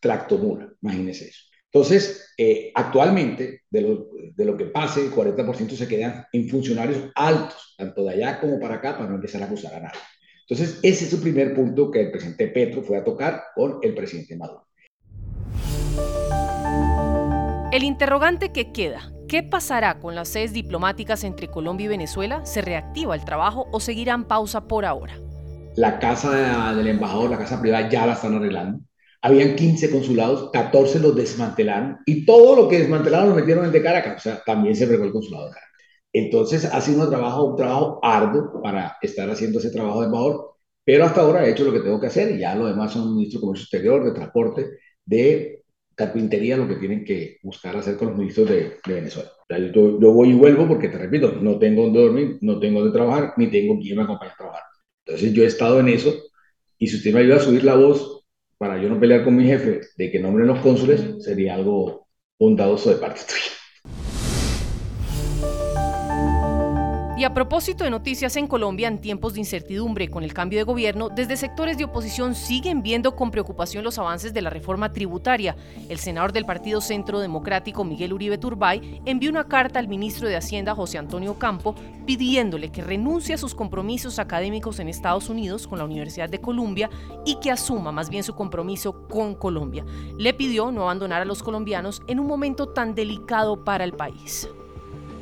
Tractomula, 0.00 0.68
imagínense 0.82 1.28
eso. 1.28 1.45
Entonces, 1.72 2.32
eh, 2.38 2.70
actualmente, 2.74 3.62
de 3.70 3.80
lo, 3.80 4.08
de 4.34 4.44
lo, 4.44 4.56
que 4.56 4.66
pase, 4.66 5.04
el 5.04 5.10
40% 5.10 5.70
se 5.70 5.88
quedan 5.88 6.26
en 6.32 6.48
funcionarios 6.48 7.10
altos, 7.14 7.74
tanto 7.76 8.04
de 8.04 8.14
allá 8.14 8.40
como 8.40 8.58
para 8.60 8.76
acá, 8.76 8.96
para 8.96 9.08
no 9.08 9.16
empezar 9.16 9.42
a 9.42 9.46
acusar 9.46 9.74
a 9.74 9.80
nadie. 9.80 10.00
Entonces, 10.48 10.78
ese 10.82 11.06
es 11.06 11.12
el 11.12 11.20
primer 11.20 11.54
punto 11.54 11.90
que 11.90 12.02
el 12.02 12.10
presidente 12.10 12.48
Petro 12.48 12.82
fue 12.82 12.98
a 12.98 13.04
tocar 13.04 13.42
con 13.54 13.78
el 13.82 13.94
presidente 13.94 14.36
Maduro. 14.36 14.66
El 17.72 17.82
interrogante 17.82 18.52
que 18.52 18.72
queda, 18.72 19.12
¿qué 19.28 19.42
pasará 19.42 19.98
con 19.98 20.14
las 20.14 20.28
sedes 20.28 20.52
diplomáticas 20.52 21.24
entre 21.24 21.48
Colombia 21.48 21.86
y 21.86 21.88
Venezuela? 21.88 22.46
¿Se 22.46 22.62
reactiva 22.62 23.14
el 23.14 23.24
trabajo 23.24 23.66
o 23.72 23.80
seguirán 23.80 24.28
pausa 24.28 24.68
por 24.68 24.84
ahora? 24.86 25.18
La 25.74 25.98
casa 25.98 26.74
del 26.74 26.86
embajador, 26.86 27.28
la 27.28 27.38
casa 27.38 27.60
privada, 27.60 27.90
ya 27.90 28.06
la 28.06 28.12
están 28.12 28.36
arreglando. 28.36 28.80
Habían 29.26 29.56
15 29.56 29.90
consulados, 29.90 30.50
14 30.52 31.00
los 31.00 31.16
desmantelaron 31.16 31.98
y 32.06 32.24
todo 32.24 32.54
lo 32.54 32.68
que 32.68 32.78
desmantelaron 32.78 33.30
lo 33.30 33.34
metieron 33.34 33.64
en 33.64 33.72
de 33.72 33.82
Caracas, 33.82 34.18
o 34.18 34.20
sea, 34.20 34.40
también 34.46 34.76
se 34.76 34.86
regó 34.86 35.02
el 35.02 35.10
consulado 35.10 35.46
de 35.46 35.54
Caracas. 35.54 35.80
Entonces 36.12 36.64
ha 36.64 36.80
sido 36.80 37.02
un 37.02 37.10
trabajo, 37.10 37.44
un 37.44 37.56
trabajo 37.56 37.98
arduo 38.04 38.62
para 38.62 38.96
estar 39.02 39.28
haciendo 39.28 39.58
ese 39.58 39.72
trabajo 39.72 39.98
de 39.98 40.06
embajador, 40.06 40.50
pero 40.84 41.06
hasta 41.06 41.22
ahora 41.22 41.44
he 41.44 41.50
hecho 41.50 41.64
lo 41.64 41.72
que 41.72 41.80
tengo 41.80 42.00
que 42.00 42.06
hacer 42.06 42.36
y 42.36 42.38
ya 42.38 42.54
lo 42.54 42.66
demás 42.68 42.92
son 42.92 43.16
ministro 43.16 43.40
de 43.40 43.46
Comercio 43.46 43.64
Exterior, 43.64 44.04
de 44.04 44.12
Transporte, 44.12 44.70
de 45.04 45.64
carpintería 45.96 46.56
lo 46.56 46.68
que 46.68 46.76
tienen 46.76 47.04
que 47.04 47.38
buscar 47.42 47.76
hacer 47.76 47.96
con 47.96 48.10
los 48.10 48.16
ministros 48.16 48.48
de, 48.48 48.76
Venezuela. 48.86 49.30
Yo, 49.74 49.98
yo, 49.98 50.12
voy 50.12 50.28
y 50.28 50.34
vuelvo 50.34 50.68
porque, 50.68 50.88
te 50.88 50.98
repito, 50.98 51.32
no 51.32 51.58
tengo 51.58 51.82
donde 51.82 52.00
dormir, 52.00 52.38
no 52.42 52.60
tengo 52.60 52.78
donde 52.78 52.96
trabajar, 52.96 53.34
ni 53.38 53.50
tengo 53.50 53.76
quien 53.80 53.96
me 53.96 54.04
acompañe 54.04 54.30
a 54.30 54.36
trabajar. 54.36 54.62
Entonces 55.04 55.32
yo 55.32 55.42
he 55.42 55.46
estado 55.46 55.80
en 55.80 55.88
eso 55.88 56.14
y 56.78 56.86
si 56.86 56.98
usted 56.98 57.12
me 57.12 57.20
ayuda 57.22 57.36
a 57.36 57.40
subir 57.40 57.64
la 57.64 57.74
voz 57.74 58.15
para 58.58 58.80
yo 58.80 58.88
no 58.88 59.00
pelear 59.00 59.24
con 59.24 59.36
mi 59.36 59.44
jefe 59.44 59.80
de 59.96 60.10
que 60.10 60.18
nombren 60.20 60.46
los 60.46 60.60
cónsules, 60.60 61.22
sería 61.24 61.54
algo 61.54 62.08
bondadoso 62.38 62.90
de 62.90 62.96
parte 62.96 63.20
tuya. 63.26 63.55
A 67.26 67.34
propósito 67.34 67.82
de 67.82 67.90
noticias 67.90 68.36
en 68.36 68.46
Colombia 68.46 68.86
en 68.86 69.00
tiempos 69.00 69.34
de 69.34 69.40
incertidumbre 69.40 70.08
con 70.08 70.22
el 70.22 70.32
cambio 70.32 70.60
de 70.60 70.62
gobierno, 70.62 71.08
desde 71.08 71.36
sectores 71.36 71.76
de 71.76 71.82
oposición 71.82 72.36
siguen 72.36 72.84
viendo 72.84 73.16
con 73.16 73.32
preocupación 73.32 73.82
los 73.82 73.98
avances 73.98 74.32
de 74.32 74.42
la 74.42 74.48
reforma 74.48 74.92
tributaria. 74.92 75.56
El 75.88 75.98
senador 75.98 76.32
del 76.32 76.46
Partido 76.46 76.80
Centro 76.80 77.18
Democrático, 77.18 77.82
Miguel 77.82 78.12
Uribe 78.12 78.38
Turbay, 78.38 79.02
envió 79.04 79.28
una 79.28 79.48
carta 79.48 79.80
al 79.80 79.88
ministro 79.88 80.28
de 80.28 80.36
Hacienda, 80.36 80.76
José 80.76 80.98
Antonio 80.98 81.36
Campo, 81.36 81.74
pidiéndole 82.06 82.70
que 82.70 82.82
renuncie 82.82 83.34
a 83.34 83.38
sus 83.38 83.56
compromisos 83.56 84.20
académicos 84.20 84.78
en 84.78 84.88
Estados 84.88 85.28
Unidos 85.28 85.66
con 85.66 85.80
la 85.80 85.84
Universidad 85.84 86.28
de 86.28 86.40
Columbia 86.40 86.88
y 87.24 87.40
que 87.40 87.50
asuma 87.50 87.90
más 87.90 88.08
bien 88.08 88.22
su 88.22 88.36
compromiso 88.36 89.08
con 89.08 89.34
Colombia. 89.34 89.84
Le 90.16 90.32
pidió 90.32 90.70
no 90.70 90.82
abandonar 90.82 91.22
a 91.22 91.24
los 91.24 91.42
colombianos 91.42 92.02
en 92.06 92.20
un 92.20 92.28
momento 92.28 92.68
tan 92.68 92.94
delicado 92.94 93.64
para 93.64 93.82
el 93.82 93.94
país. 93.94 94.48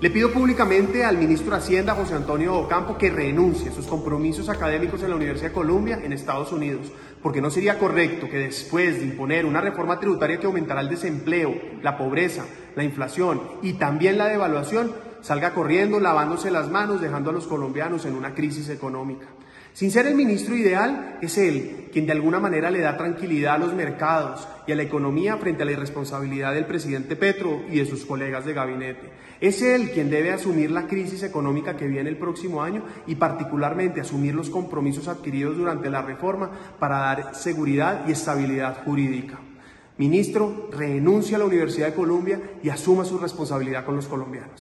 Le 0.00 0.10
pido 0.10 0.32
públicamente 0.32 1.04
al 1.04 1.16
ministro 1.16 1.52
de 1.52 1.58
Hacienda, 1.58 1.94
José 1.94 2.14
Antonio 2.14 2.56
Ocampo, 2.56 2.98
que 2.98 3.10
renuncie 3.10 3.70
a 3.70 3.72
sus 3.72 3.86
compromisos 3.86 4.48
académicos 4.48 5.02
en 5.02 5.10
la 5.10 5.16
Universidad 5.16 5.48
de 5.48 5.54
Columbia 5.54 6.00
en 6.02 6.12
Estados 6.12 6.52
Unidos, 6.52 6.92
porque 7.22 7.40
no 7.40 7.48
sería 7.48 7.78
correcto 7.78 8.28
que 8.28 8.38
después 8.38 8.98
de 8.98 9.04
imponer 9.04 9.46
una 9.46 9.60
reforma 9.60 9.98
tributaria 10.00 10.38
que 10.38 10.46
aumentará 10.46 10.80
el 10.80 10.90
desempleo, 10.90 11.54
la 11.80 11.96
pobreza, 11.96 12.44
la 12.74 12.84
inflación 12.84 13.40
y 13.62 13.74
también 13.74 14.18
la 14.18 14.26
devaluación, 14.26 14.92
salga 15.22 15.54
corriendo, 15.54 16.00
lavándose 16.00 16.50
las 16.50 16.68
manos, 16.68 17.00
dejando 17.00 17.30
a 17.30 17.32
los 17.32 17.46
colombianos 17.46 18.04
en 18.04 18.14
una 18.14 18.34
crisis 18.34 18.68
económica. 18.68 19.26
Sin 19.74 19.90
ser 19.90 20.06
el 20.06 20.14
ministro 20.14 20.56
ideal, 20.56 21.18
es 21.20 21.36
él 21.36 21.88
quien 21.92 22.06
de 22.06 22.12
alguna 22.12 22.38
manera 22.38 22.70
le 22.70 22.78
da 22.78 22.96
tranquilidad 22.96 23.56
a 23.56 23.58
los 23.58 23.74
mercados 23.74 24.46
y 24.68 24.72
a 24.72 24.76
la 24.76 24.84
economía 24.84 25.36
frente 25.36 25.64
a 25.64 25.66
la 25.66 25.72
irresponsabilidad 25.72 26.54
del 26.54 26.64
presidente 26.64 27.16
Petro 27.16 27.62
y 27.68 27.80
de 27.80 27.84
sus 27.84 28.04
colegas 28.04 28.44
de 28.44 28.54
gabinete. 28.54 29.10
Es 29.40 29.62
él 29.62 29.90
quien 29.90 30.10
debe 30.10 30.30
asumir 30.30 30.70
la 30.70 30.86
crisis 30.86 31.24
económica 31.24 31.76
que 31.76 31.88
viene 31.88 32.08
el 32.08 32.16
próximo 32.16 32.62
año 32.62 32.84
y 33.08 33.16
particularmente 33.16 34.00
asumir 34.00 34.36
los 34.36 34.48
compromisos 34.48 35.08
adquiridos 35.08 35.56
durante 35.56 35.90
la 35.90 36.02
reforma 36.02 36.52
para 36.78 36.98
dar 36.98 37.34
seguridad 37.34 38.06
y 38.06 38.12
estabilidad 38.12 38.84
jurídica. 38.84 39.40
Ministro, 39.98 40.68
renuncia 40.70 41.34
a 41.34 41.40
la 41.40 41.46
Universidad 41.46 41.88
de 41.88 41.94
Colombia 41.94 42.40
y 42.62 42.68
asuma 42.68 43.04
su 43.04 43.18
responsabilidad 43.18 43.84
con 43.84 43.96
los 43.96 44.06
colombianos. 44.06 44.60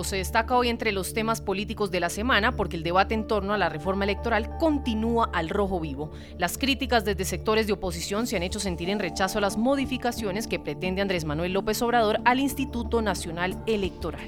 México 0.00 0.04
se 0.04 0.16
destaca 0.16 0.56
hoy 0.56 0.68
entre 0.68 0.92
los 0.92 1.12
temas 1.12 1.40
políticos 1.40 1.90
de 1.90 2.00
la 2.00 2.08
semana 2.08 2.56
porque 2.56 2.76
el 2.76 2.82
debate 2.82 3.14
en 3.14 3.26
torno 3.26 3.52
a 3.52 3.58
la 3.58 3.68
reforma 3.68 4.04
electoral 4.04 4.56
continúa 4.58 5.30
al 5.32 5.48
rojo 5.48 5.78
vivo. 5.80 6.10
Las 6.38 6.56
críticas 6.56 7.04
desde 7.04 7.24
sectores 7.24 7.66
de 7.66 7.74
oposición 7.74 8.26
se 8.26 8.36
han 8.36 8.42
hecho 8.42 8.60
sentir 8.60 8.88
en 8.88 8.98
rechazo 8.98 9.38
a 9.38 9.40
las 9.40 9.58
modificaciones 9.58 10.46
que 10.46 10.58
pretende 10.58 11.02
Andrés 11.02 11.24
Manuel 11.24 11.52
López 11.52 11.82
Obrador 11.82 12.20
al 12.24 12.40
Instituto 12.40 13.02
Nacional 13.02 13.62
Electoral. 13.66 14.26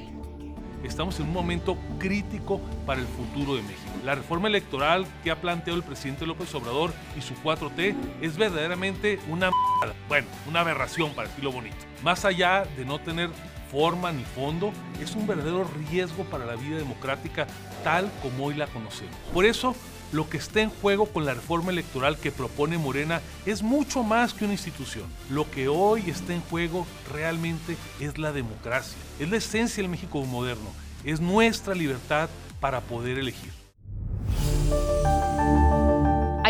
Estamos 0.85 1.19
en 1.21 1.27
un 1.27 1.33
momento 1.33 1.77
crítico 1.99 2.61
para 2.85 3.01
el 3.01 3.07
futuro 3.07 3.55
de 3.55 3.63
México. 3.63 3.93
La 4.05 4.17
reforma 4.17 4.49
electoral 4.49 5.07
que 5.23 5.31
ha 5.31 5.41
planteado 5.41 5.79
el 5.79 5.85
presidente 5.85 6.27
López 6.27 6.53
Obrador 6.55 6.93
y 7.17 7.23
su 7.23 7.35
4T 7.35 7.95
es 8.21 8.37
verdaderamente 8.37 9.21
una 9.29 9.51
bueno, 10.09 10.27
una 10.49 10.61
aberración 10.61 11.15
para 11.15 11.29
decirlo 11.29 11.53
bonito. 11.53 11.77
Más 12.03 12.25
allá 12.25 12.65
de 12.77 12.85
no 12.85 12.99
tener 12.99 13.31
forma 13.73 14.13
ni 14.13 14.25
fondo, 14.25 14.73
es 15.01 15.17
un 15.17 15.27
verdadero 15.27 15.69
riesgo 15.91 16.25
para 16.25 16.47
la 16.47 16.55
vida 16.55 16.77
democrática 16.77 17.47
tal 17.83 18.09
como 18.23 18.45
hoy 18.45 18.55
la 18.55 18.67
conocemos. 18.69 19.17
Por 19.33 19.47
eso, 19.47 19.75
lo 20.13 20.29
que 20.29 20.37
está 20.37 20.61
en 20.61 20.69
juego 20.69 21.07
con 21.07 21.25
la 21.25 21.33
reforma 21.33 21.73
electoral 21.73 22.19
que 22.19 22.31
propone 22.31 22.77
Morena 22.77 23.23
es 23.47 23.63
mucho 23.63 24.03
más 24.03 24.35
que 24.35 24.45
una 24.45 24.53
institución. 24.53 25.05
Lo 25.31 25.51
que 25.51 25.69
hoy 25.69 26.11
está 26.11 26.35
en 26.35 26.43
juego 26.43 26.87
realmente 27.11 27.77
es 27.99 28.19
la 28.19 28.31
democracia, 28.31 28.99
es 29.19 29.31
la 29.31 29.39
esencia 29.39 29.83
del 29.83 29.91
México 29.91 30.23
moderno, 30.25 30.71
es 31.03 31.21
nuestra 31.21 31.75
libertad 31.75 32.29
para 32.61 32.83
poder 32.83 33.19
elegir. 33.19 33.51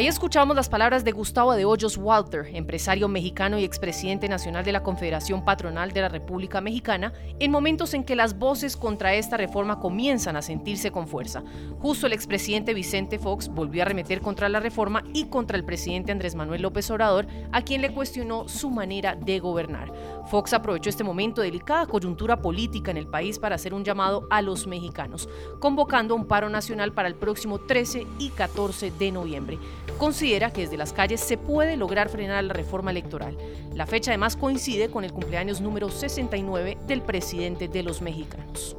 Ahí 0.03 0.09
escuchamos 0.09 0.57
las 0.57 0.69
palabras 0.69 1.05
de 1.05 1.13
Gustavo 1.13 1.55
de 1.55 1.65
Hoyos 1.65 1.97
Walter, 1.97 2.49
empresario 2.55 3.07
mexicano 3.07 3.61
y 3.61 3.63
expresidente 3.63 4.29
nacional 4.29 4.65
de 4.65 4.73
la 4.73 4.83
Confederación 4.83 5.45
Patronal 5.45 5.93
de 5.93 6.01
la 6.01 6.09
República 6.09 6.61
Mexicana, 6.61 7.13
en 7.39 7.53
momentos 7.53 7.95
en 7.95 8.03
que 8.03 8.17
las 8.17 8.37
voces 8.37 8.77
contra 8.77 9.15
esta 9.15 9.37
reforma 9.37 9.79
comienzan 9.79 10.35
a 10.35 10.43
sentirse 10.43 10.91
con 10.91 11.07
fuerza. 11.07 11.45
Justo 11.79 12.09
el 12.09 12.15
expresidente 12.15 12.75
Vicente 12.75 13.21
Fox 13.21 13.47
volvió 13.47 13.81
a 13.81 13.85
arremeter 13.85 14.21
contra 14.21 14.49
la 14.49 14.59
reforma 14.59 15.05
y 15.15 15.27
contra 15.27 15.57
el 15.57 15.65
presidente 15.65 16.11
Andrés 16.11 16.35
Manuel 16.35 16.63
López 16.63 16.91
Obrador, 16.91 17.29
a 17.53 17.63
quien 17.63 17.81
le 17.81 17.95
cuestionó 17.95 18.49
su 18.49 18.71
manera 18.71 19.15
de 19.15 19.39
gobernar. 19.39 19.93
Fox 20.27 20.53
aprovechó 20.53 20.91
este 20.91 21.05
momento 21.05 21.43
de 21.43 21.47
delicada 21.47 21.87
coyuntura 21.87 22.43
política 22.43 22.91
en 22.91 22.97
el 22.97 23.07
país 23.07 23.39
para 23.39 23.55
hacer 23.55 23.73
un 23.73 23.85
llamado 23.85 24.27
a 24.31 24.43
los 24.43 24.67
mexicanos, 24.67 25.29
convocando 25.61 26.17
un 26.17 26.27
paro 26.27 26.51
nacional 26.51 26.93
para 26.93 27.07
el 27.07 27.15
próximo 27.15 27.61
13 27.61 28.05
y 28.19 28.31
14 28.31 28.91
de 28.99 29.13
noviembre 29.13 29.61
considera 29.99 30.53
que 30.53 30.63
desde 30.63 30.77
las 30.77 30.93
calles 30.93 31.21
se 31.21 31.39
puede 31.39 31.77
lograr 31.77 32.09
frenar 32.09 32.45
la 32.45 32.53
reforma 32.53 32.91
electoral. 32.91 33.37
La 33.75 33.87
fecha 33.87 34.11
además 34.11 34.37
coincide 34.37 34.91
con 34.91 35.05
el 35.05 35.13
cumpleaños 35.13 35.61
número 35.61 35.89
69 35.91 36.79
del 36.87 37.03
presidente 37.03 37.69
de 37.69 37.83
los 37.83 38.03
mexicanos. 38.03 38.77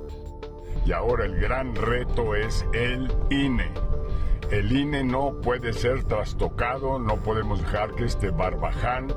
Y 0.86 0.92
ahora 0.92 1.26
el 1.26 1.40
gran 1.40 1.76
reto 1.76 2.36
es 2.36 2.66
el 2.74 3.10
INE. 3.30 3.93
El 4.54 4.72
INE 4.72 5.04
no 5.04 5.42
puede 5.42 5.74
ser 5.74 6.04
trastocado, 6.04 7.00
no 7.00 7.24
podemos 7.24 7.60
dejar 7.60 7.96
que 7.96 8.06
este 8.06 8.30
barbaján 8.30 9.08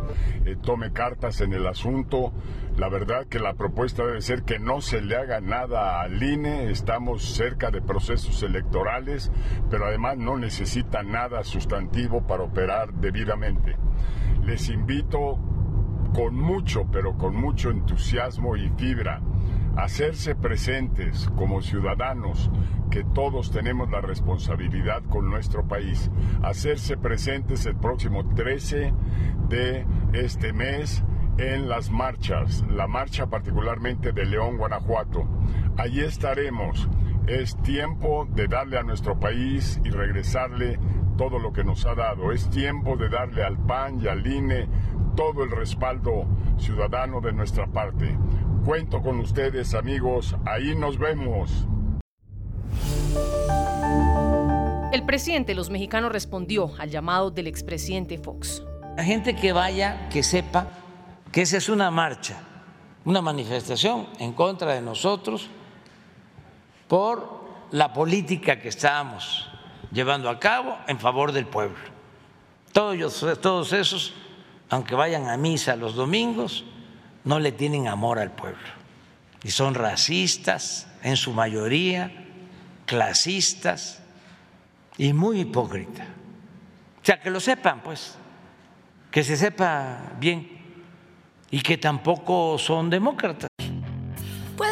eh, 0.47 0.57
tome 0.62 0.95
cartas 0.95 1.43
en 1.43 1.52
el 1.52 1.66
asunto. 1.66 2.33
La 2.78 2.88
verdad 2.88 3.26
que 3.26 3.38
la 3.38 3.52
propuesta 3.52 4.07
debe 4.07 4.23
ser 4.23 4.45
que 4.45 4.59
no 4.59 4.81
se 4.81 5.02
le 5.02 5.14
haga 5.14 5.43
nada 5.43 6.00
al 6.00 6.23
INE, 6.23 6.71
estamos 6.71 7.23
cerca 7.23 7.71
de 7.71 7.83
procesos 7.83 8.43
electorales, 8.43 9.31
pero 9.69 9.85
además 9.85 10.16
no 10.16 10.38
necesita 10.38 11.02
nada 11.02 11.45
sustantivo 11.45 12.26
para 12.26 12.45
operar 12.45 12.95
debidamente. 12.95 13.76
Les 14.43 14.71
invito 14.71 15.38
con 16.14 16.35
mucho, 16.35 16.87
pero 16.90 17.19
con 17.19 17.37
mucho 17.37 17.71
entusiasmo 17.71 18.57
y 18.57 18.71
fibra 18.71 19.21
hacerse 19.76 20.35
presentes 20.35 21.28
como 21.37 21.61
ciudadanos, 21.61 22.50
que 22.90 23.04
todos 23.04 23.50
tenemos 23.50 23.90
la 23.90 24.00
responsabilidad 24.00 25.02
con 25.04 25.28
nuestro 25.28 25.66
país, 25.66 26.11
hacerse 26.42 26.97
presentes 26.97 27.66
el 27.66 27.76
próximo 27.76 28.26
13 28.35 28.95
de 29.49 29.87
este 30.12 30.52
mes 30.52 31.04
en 31.38 31.68
las 31.68 31.90
marchas, 31.90 32.64
la 32.71 32.87
marcha 32.87 33.26
particularmente 33.26 34.12
de 34.12 34.25
León, 34.25 34.56
Guanajuato. 34.56 35.28
Allí 35.76 36.00
estaremos. 36.00 36.88
Es 37.26 37.61
tiempo 37.62 38.26
de 38.30 38.47
darle 38.47 38.78
a 38.78 38.85
nuestro 38.85 39.18
país 39.18 39.80
y 39.85 39.90
regresarle 39.90 40.78
todo 41.18 41.38
lo 41.38 41.52
que 41.52 41.64
nos 41.64 41.85
ha 41.85 41.95
dado. 41.95 42.33
Es 42.33 42.49
tiempo 42.50 42.97
de 42.97 43.09
darle 43.09 43.42
al 43.42 43.59
PAN 43.59 44.00
y 44.00 44.06
al 44.06 44.26
INE 44.26 44.68
todo 45.16 45.45
el 45.45 45.50
respaldo 45.50 46.26
ciudadano 46.59 47.21
de 47.21 47.33
nuestra 47.33 47.66
parte. 47.66 48.16
Cuento 48.66 49.00
con 49.00 49.20
ustedes, 49.20 49.75
amigos. 49.75 50.35
Ahí 50.44 50.75
nos 50.75 50.99
vemos. 50.99 51.52
El 54.92 55.04
presidente 55.06 55.52
de 55.52 55.54
los 55.54 55.70
mexicanos 55.70 56.11
respondió 56.11 56.73
al 56.80 56.90
llamado 56.90 57.30
del 57.30 57.46
expresidente 57.46 58.18
Fox. 58.18 58.64
La 58.96 59.04
gente 59.04 59.37
que 59.37 59.52
vaya, 59.52 60.08
que 60.08 60.25
sepa 60.25 60.66
que 61.30 61.42
esa 61.42 61.58
es 61.58 61.68
una 61.68 61.92
marcha, 61.92 62.42
una 63.04 63.23
manifestación 63.23 64.08
en 64.18 64.32
contra 64.32 64.75
de 64.75 64.80
nosotros 64.80 65.49
por 66.88 67.44
la 67.70 67.92
política 67.92 68.58
que 68.58 68.70
estamos 68.70 69.48
llevando 69.92 70.29
a 70.29 70.40
cabo 70.40 70.76
en 70.88 70.98
favor 70.98 71.31
del 71.31 71.46
pueblo. 71.46 71.79
Todos, 72.72 73.24
todos 73.40 73.72
esos, 73.72 74.12
aunque 74.70 74.96
vayan 74.96 75.29
a 75.29 75.37
misa 75.37 75.76
los 75.76 75.94
domingos, 75.94 76.64
no 77.27 77.41
le 77.41 77.53
tienen 77.53 77.89
amor 77.89 78.19
al 78.19 78.31
pueblo 78.31 78.69
y 79.43 79.51
son 79.51 79.75
racistas 79.75 80.87
en 81.03 81.17
su 81.17 81.33
mayoría, 81.33 82.11
clasistas 82.87 84.01
y 84.97 85.12
muy 85.12 85.41
hipócritas. 85.41 86.07
O 87.03 87.05
sea, 87.05 87.21
que 87.21 87.31
lo 87.31 87.41
sepan, 87.41 87.83
pues, 87.83 88.17
que 89.11 89.23
se 89.23 89.37
sepa 89.37 90.12
bien 90.19 90.49
y 91.51 91.61
que 91.61 91.79
tampoco 91.79 92.59
son 92.59 92.89
demócratas. 92.91 93.49